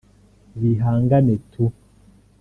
bihangane 0.59 1.35
tu 1.51 1.63